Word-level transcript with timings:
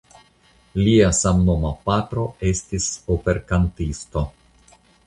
Lia 0.87 1.09
samnoma 1.17 1.73
patro 1.91 2.27
same 2.33 2.53
estis 2.57 2.89
operkantisto. 3.19 4.27